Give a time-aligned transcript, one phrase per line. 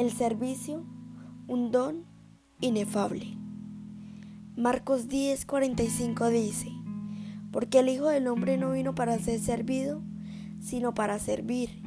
[0.00, 0.82] El servicio,
[1.46, 2.06] un don
[2.62, 3.36] inefable.
[4.56, 6.72] Marcos 10:45 dice,
[7.52, 10.00] porque el Hijo del Hombre no vino para ser servido,
[10.58, 11.82] sino para servir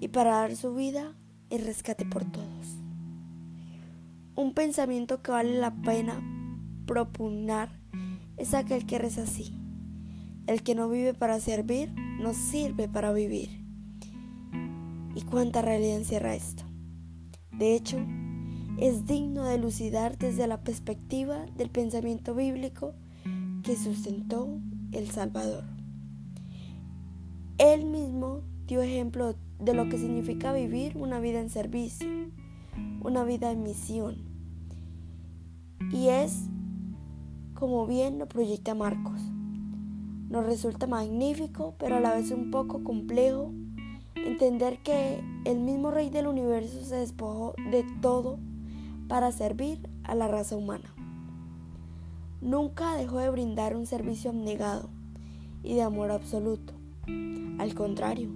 [0.00, 1.14] y para dar su vida
[1.48, 2.82] en rescate por todos.
[4.34, 6.20] Un pensamiento que vale la pena
[6.86, 7.68] propugnar
[8.36, 9.56] es aquel que reza así.
[10.48, 13.64] El que no vive para servir, no sirve para vivir.
[15.14, 16.63] ¿Y cuánta realidad encierra esto?
[17.58, 17.98] De hecho,
[18.78, 22.94] es digno de elucidar desde la perspectiva del pensamiento bíblico
[23.62, 24.58] que sustentó
[24.92, 25.64] el Salvador.
[27.58, 32.08] Él mismo dio ejemplo de lo que significa vivir una vida en servicio,
[33.00, 34.16] una vida en misión.
[35.92, 36.48] Y es
[37.54, 39.20] como bien lo proyecta Marcos.
[40.28, 43.52] Nos resulta magnífico, pero a la vez un poco complejo
[44.16, 48.38] Entender que el mismo Rey del universo se despojó de todo
[49.08, 50.94] para servir a la raza humana.
[52.40, 54.90] Nunca dejó de brindar un servicio abnegado
[55.62, 56.74] y de amor absoluto.
[57.58, 58.30] Al contrario,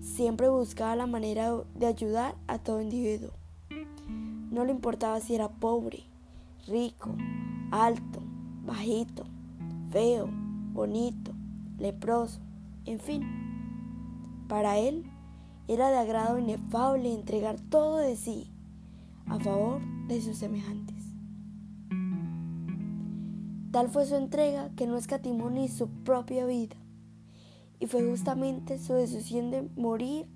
[0.00, 3.30] siempre buscaba la manera de ayudar a todo individuo.
[4.50, 6.04] No le importaba si era pobre,
[6.66, 7.14] rico,
[7.70, 8.20] alto,
[8.64, 9.24] bajito,
[9.90, 10.28] feo,
[10.72, 11.32] bonito,
[11.78, 12.40] leproso,
[12.84, 13.57] en fin.
[14.48, 15.04] Para él
[15.68, 18.50] era de agrado inefable entregar todo de sí
[19.26, 20.96] a favor de sus semejantes.
[23.70, 26.76] Tal fue su entrega que no escatimó ni su propia vida,
[27.78, 30.26] y fue justamente su decisión de morir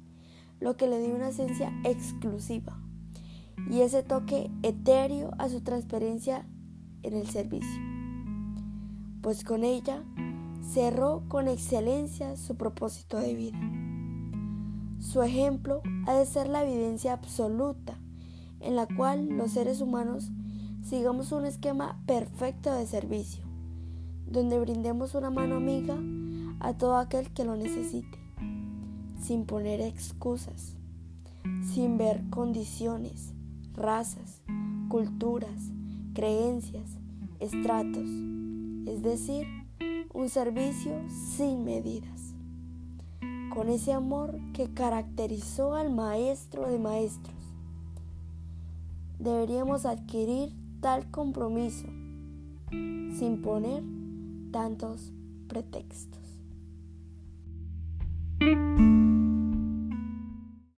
[0.61, 2.79] lo que le dio una esencia exclusiva
[3.71, 6.47] y ese toque etéreo a su transparencia
[7.03, 7.81] en el servicio,
[9.23, 10.05] pues con ella
[10.63, 13.82] cerró con excelencia su propósito de vida.
[15.03, 17.99] Su ejemplo ha de ser la evidencia absoluta
[18.61, 20.31] en la cual los seres humanos
[20.85, 23.45] sigamos un esquema perfecto de servicio,
[24.27, 25.99] donde brindemos una mano amiga
[26.61, 28.17] a todo aquel que lo necesite,
[29.21, 30.77] sin poner excusas,
[31.75, 33.35] sin ver condiciones,
[33.75, 34.41] razas,
[34.89, 35.73] culturas,
[36.15, 36.89] creencias,
[37.41, 38.09] estratos,
[38.87, 39.49] es decir,
[40.15, 42.32] un servicio sin medidas
[43.55, 47.37] con ese amor que caracterizó al Maestro de Maestros.
[49.19, 51.87] Deberíamos adquirir tal compromiso
[52.71, 53.83] sin poner
[54.53, 55.13] tantos
[55.49, 56.22] pretextos.